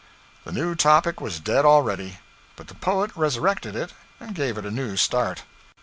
[0.45, 2.17] The new topic was dead already.
[2.55, 5.43] But the poet resurrected it, and gave it a new start.